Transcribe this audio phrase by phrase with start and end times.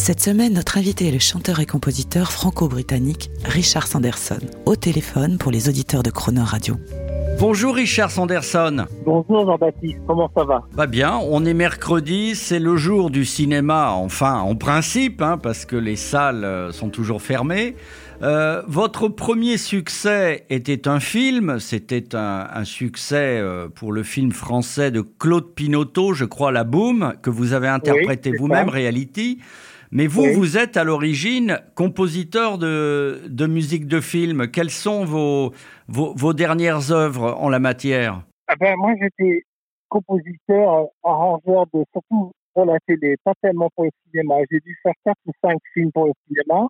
[0.00, 5.52] Cette semaine, notre invité est le chanteur et compositeur franco-britannique Richard Sanderson, au téléphone pour
[5.52, 6.76] les auditeurs de Croner Radio.
[7.38, 8.86] Bonjour Richard Sanderson.
[9.04, 10.64] Bonjour Jean-Baptiste, comment ça va?
[10.74, 15.66] Pas bien, on est mercredi, c'est le jour du cinéma, enfin en principe, hein, parce
[15.66, 17.76] que les salles euh, sont toujours fermées.
[18.22, 24.32] Euh, votre premier succès était un film, c'était un, un, succès euh, pour le film
[24.32, 29.40] français de Claude Pinoteau, je crois La Boom, que vous avez interprété oui, vous-même, Reality.
[29.92, 30.34] Mais vous, Oui.
[30.34, 34.48] vous êtes à l'origine compositeur de, de musique de film.
[34.50, 35.52] Quelles sont vos,
[35.88, 38.22] vos, vos dernières œuvres en la matière?
[38.46, 39.42] Ah ben, Moi, j'étais
[39.88, 44.36] compositeur, euh, arrangeur de surtout pour la télé, pas tellement pour le cinéma.
[44.50, 46.68] J'ai dû faire quatre ou cinq films pour le cinéma,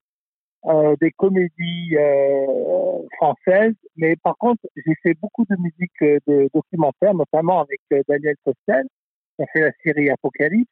[0.66, 2.46] euh, des comédies euh,
[3.18, 8.34] françaises, mais par contre, j'ai fait beaucoup de musique euh, de documentaire, notamment avec Daniel
[8.44, 8.84] Costel,
[9.36, 10.70] qui a fait la série Apocalypse.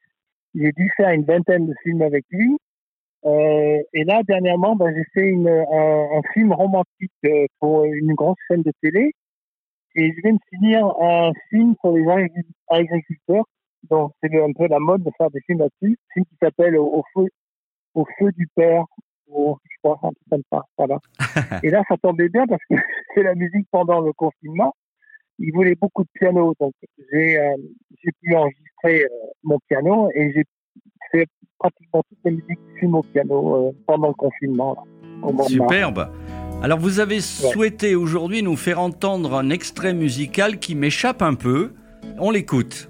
[0.54, 2.56] J'ai dû faire une vingtaine de films avec lui.
[3.24, 8.14] Euh, et là, dernièrement, ben, j'ai fait une, un, un, film romantique euh, pour une
[8.14, 9.12] grosse chaîne de télé.
[9.94, 12.06] Et je viens de finir un film sur les
[12.68, 13.44] agriculteurs.
[13.90, 15.98] Donc, c'est un peu la mode de faire des films là-dessus.
[15.98, 17.26] Un film qui s'appelle Au feu,
[17.94, 18.84] au feu du père.
[19.28, 20.62] Ou, je crois, un truc comme ça.
[20.76, 20.98] Voilà.
[21.62, 22.76] et là, ça tombait bien parce que
[23.14, 24.74] c'est la musique pendant le confinement.
[25.38, 26.54] Il voulait beaucoup de piano.
[26.60, 26.72] Donc,
[27.12, 27.54] j'ai euh,
[28.22, 29.08] pu enregistrer euh,
[29.44, 30.44] mon piano et j'ai
[31.12, 31.26] fait
[31.58, 34.74] pratiquement toutes les musiques du film au piano euh, pendant le confinement.
[34.74, 36.10] Là, Superbe.
[36.62, 37.20] Alors vous avez ouais.
[37.20, 41.72] souhaité aujourd'hui nous faire entendre un extrait musical qui m'échappe un peu.
[42.18, 42.88] On l'écoute.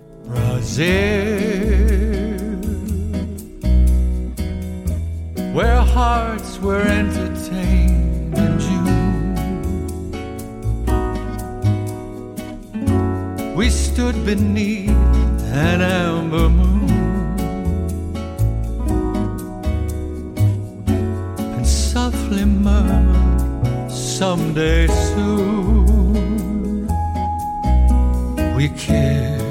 [5.54, 7.77] Where hearts were entertained
[13.58, 14.88] We stood beneath
[15.50, 16.88] an amber moon.
[21.56, 26.86] And softly murmured, someday soon
[28.54, 29.42] we kissed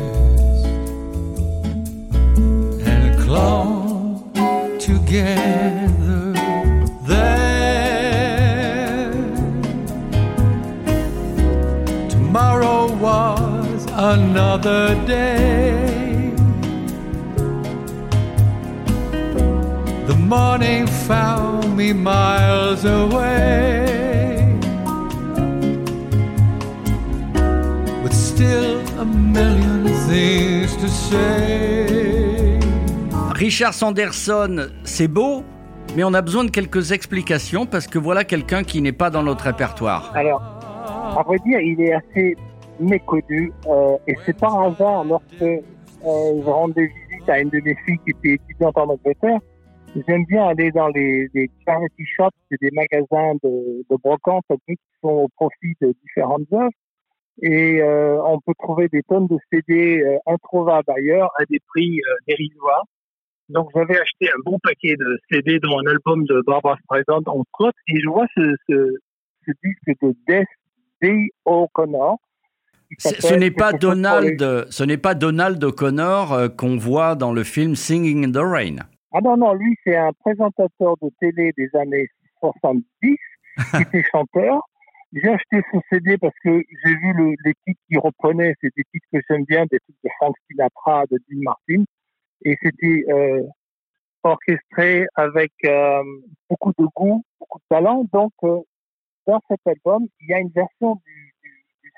[2.87, 4.31] and clung
[4.79, 6.06] together
[14.57, 16.31] another day.
[20.07, 23.85] The morning found me miles away
[28.03, 32.59] with still a million things to say.
[33.35, 35.43] Richard Sanderson, c'est beau,
[35.95, 39.21] mais on a besoin de quelques explications parce que voilà quelqu'un qui n'est pas dans
[39.21, 40.11] notre répertoire.
[40.15, 40.41] Alors,
[41.15, 42.35] à vrai dire, il est assez
[42.79, 45.61] méconnu euh, et c'est par hasard lorsque euh,
[46.03, 49.39] je rendais visite à une de mes filles qui était étudiante en Angleterre
[50.07, 54.75] J'aime bien aller dans les, les charity shops, c'est des magasins de, de brocante qui
[55.01, 56.69] sont au profit de différentes œuvres.
[57.41, 61.99] Et euh, on peut trouver des tonnes de CD euh, introuvables ailleurs à des prix
[61.99, 62.83] euh, dérisoires.
[63.49, 67.61] Donc j'avais acheté un bon paquet de CD dans un album de Barbara Streisand entre
[67.61, 68.93] autres, et je vois ce, ce,
[69.45, 70.47] ce disque de Death
[71.01, 72.17] Day O'Connor.
[72.97, 77.75] Ce n'est pas Donald, ce n'est pas Donald O'Connor euh, qu'on voit dans le film
[77.75, 78.77] Singing in the Rain.
[79.13, 82.07] Ah non, non, lui, c'est un présentateur de télé des années
[82.39, 84.61] 70 qui était chanteur.
[85.13, 88.53] J'ai acheté son CD parce que j'ai vu le, les titres qu'il reprenait.
[88.61, 91.83] C'est des titres que j'aime bien, des titres de Frank Sinatra, de Dean Martin.
[92.43, 93.43] Et c'était euh,
[94.23, 96.03] orchestré avec euh,
[96.49, 98.05] beaucoup de goût, beaucoup de talent.
[98.11, 98.59] Donc, euh,
[99.25, 101.26] dans cet album, il y a une version du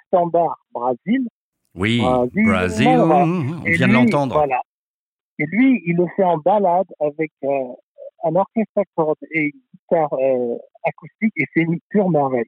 [0.09, 1.27] standard Brésil.
[1.75, 4.35] Oui, Brésil, on vient de l'entendre.
[4.35, 4.61] Voilà.
[5.37, 7.47] Et lui, il le fait en balade avec euh,
[8.25, 12.43] un orchestre à cordes et une guitare euh, acoustique, et c'est une pure merveille.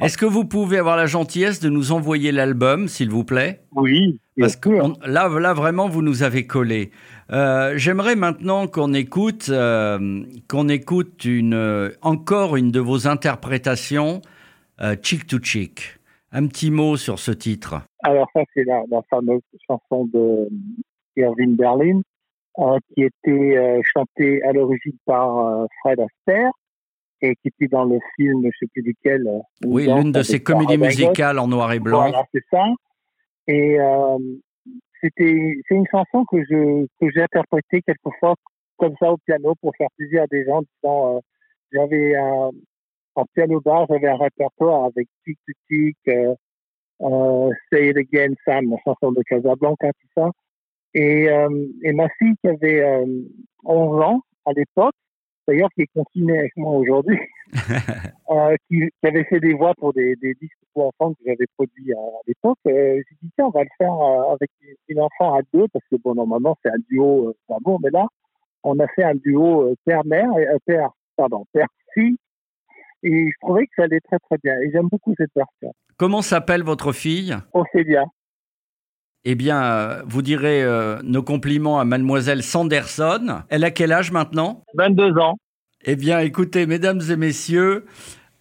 [0.00, 3.60] Est-ce que vous pouvez avoir la gentillesse de nous envoyer l'album, s'il vous plaît?
[3.72, 4.18] Oui.
[4.38, 6.90] Parce que on, là, là, vraiment, vous nous avez collé.
[7.30, 14.22] Euh, J'aimerais maintenant qu'on écoute, euh, qu'on écoute une, encore une de vos interprétations,
[14.80, 15.99] euh, Chick to Chick.
[16.32, 17.82] Un petit mot sur ce titre.
[18.04, 20.48] Alors ça, c'est la, la, fameuse chanson de
[21.16, 22.00] Irving Berlin,
[22.58, 26.50] euh, qui était euh, chantée à l'origine par euh, Fred Astaire.
[27.20, 29.24] et qui était dans le film, je sais plus duquel.
[29.64, 32.08] Oui, l'une de ces comédies musicales en noir et blanc.
[32.08, 32.64] Voilà, c'est ça.
[33.48, 33.78] Et
[35.02, 38.34] c'était, c'est une chanson que je que j'ai interprétée quelquefois
[38.76, 40.62] comme ça au piano pour faire plaisir à des gens.
[40.62, 41.20] Disant,
[41.72, 42.50] j'avais un
[43.14, 46.34] en piano bar, j'avais un répertoire avec Tic Tic euh,
[47.02, 50.30] euh, Say It Again, Sam, la chanson de Casablanca, tout ça.
[50.94, 53.06] Et, euh, et ma fille qui avait euh,
[53.64, 54.94] 11 ans à l'époque,
[55.46, 57.18] d'ailleurs qui est confinée avec moi aujourd'hui,
[58.30, 61.46] euh, qui, qui avait fait des voix pour des, des disques pour enfants que j'avais
[61.56, 62.58] produits à, à l'époque.
[62.66, 64.50] Euh, j'ai dit tiens on va le faire euh, avec
[64.88, 68.06] une enfant à deux parce que bon normalement c'est un duo euh, bon mais là
[68.62, 72.18] on a fait un duo euh, père-mère euh, père pardon père-fille
[73.02, 75.74] et je trouvais que ça allait très très bien et j'aime beaucoup cette version.
[75.96, 77.36] Comment s'appelle votre fille?
[77.52, 78.04] Ophélia.
[79.24, 83.42] Eh bien, euh, vous direz euh, nos compliments à mademoiselle Sanderson.
[83.50, 84.64] Elle a quel âge maintenant?
[84.74, 85.36] 22 ans.
[85.84, 87.84] Eh bien, écoutez, mesdames et messieurs,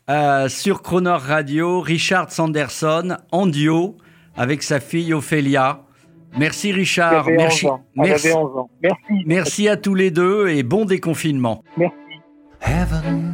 [0.10, 3.98] euh, sur Croner Radio, Richard Sanderson en duo
[4.36, 5.82] avec sa fille Ophélia.
[6.38, 7.84] Merci Richard, avait merci, 11 ans.
[7.98, 8.70] Elle merci, avait 11 ans.
[8.82, 9.24] Merci.
[9.26, 11.64] merci à tous les deux et bon déconfinement.
[11.76, 11.96] Merci.
[12.62, 13.34] Heaven,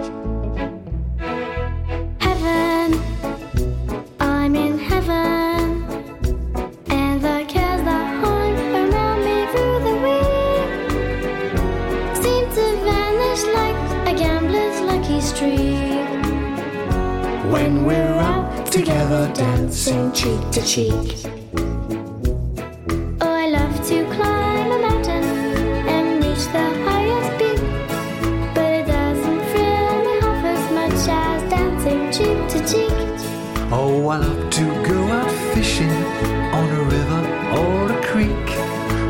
[15.19, 16.07] Streak.
[17.51, 21.15] When we're out together dancing cheek to cheek.
[23.19, 25.23] Oh, I love to climb a mountain
[25.95, 27.61] and reach the highest peak,
[28.55, 32.91] but it doesn't thrill me half as much as dancing cheek to cheek.
[33.73, 35.89] Oh, I love to go out fishing
[36.59, 37.21] on a river
[37.59, 38.47] or a creek,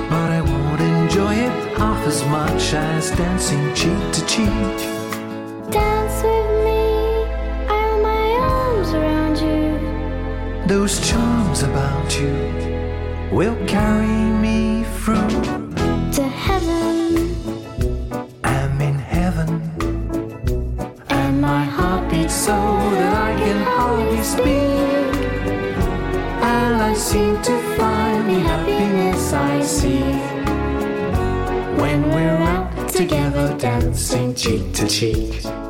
[0.09, 4.90] but I won't enjoy it half as much as dancing cheek to cheek.
[10.71, 12.31] Those charms about you
[13.29, 14.07] will carry
[14.39, 15.27] me through.
[16.13, 17.35] to heaven,
[18.45, 19.49] I'm in heaven,
[21.09, 25.11] and my heart beats so that I can hardly speak.
[26.41, 30.23] And I seem to find the happiness I seek
[31.81, 35.60] when we're out together dancing cheek to cheek.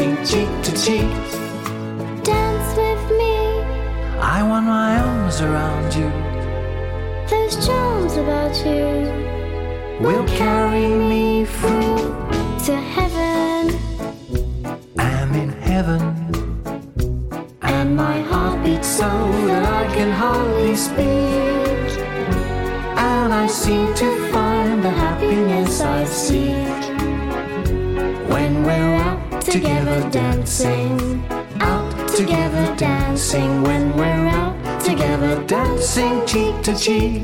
[0.00, 1.10] Dancing cheek to cheek.
[2.24, 3.36] dance with me.
[4.18, 6.10] I want my arms around you,
[7.28, 8.88] Those charms about you
[10.00, 12.16] will carry me through.
[12.66, 13.78] to heaven,
[14.98, 16.02] I'm in heaven,
[17.60, 19.10] and my heart beats so
[19.48, 21.90] that I can hardly speak.
[22.96, 26.69] And I seem to find the happiness I seek when we're out
[29.50, 31.24] together dancing,
[31.60, 33.62] out together dancing.
[33.62, 37.22] When we're out together dancing, cheek to cheek,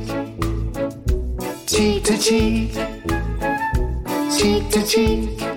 [1.66, 2.73] cheek to cheek,
[4.37, 5.56] cheek to cheek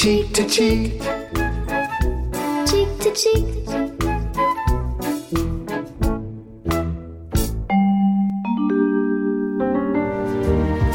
[0.00, 1.02] cheek to cheek.
[2.66, 3.59] cheek to cheek.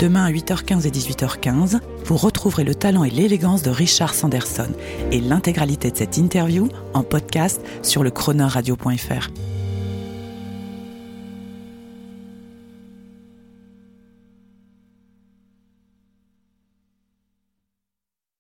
[0.05, 4.67] Demain à 8h15 et 18h15, vous retrouverez le talent et l'élégance de Richard Sanderson
[5.11, 9.54] et l'intégralité de cette interview en podcast sur le chroneurradio.fr.